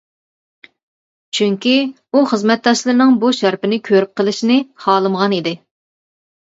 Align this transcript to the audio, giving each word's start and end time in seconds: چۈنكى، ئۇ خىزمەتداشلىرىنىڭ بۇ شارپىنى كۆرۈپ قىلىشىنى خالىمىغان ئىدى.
چۈنكى، 1.39 1.75
ئۇ 2.13 2.23
خىزمەتداشلىرىنىڭ 2.33 3.15
بۇ 3.25 3.33
شارپىنى 3.43 3.81
كۆرۈپ 3.91 4.19
قىلىشىنى 4.23 4.61
خالىمىغان 4.87 5.39
ئىدى. 5.41 5.57